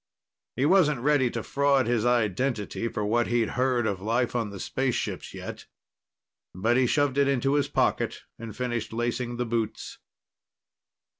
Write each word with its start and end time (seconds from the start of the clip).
He 0.55 0.65
wasn't 0.65 1.01
ready 1.01 1.29
to 1.29 1.43
fraud 1.43 1.85
his 1.85 2.07
identity 2.07 2.87
for 2.87 3.05
what 3.05 3.27
he'd 3.27 3.49
heard 3.49 3.85
of 3.85 4.01
life 4.01 4.35
on 4.35 4.49
the 4.49 4.59
spaceships, 4.59 5.31
yet. 5.31 5.67
But 6.55 6.75
he 6.75 6.87
shoved 6.87 7.19
it 7.19 7.27
into 7.27 7.53
his 7.53 7.67
pocket 7.67 8.23
and 8.39 8.57
finished 8.57 8.93
lacing 8.93 9.37
the 9.37 9.45
boots. 9.45 9.99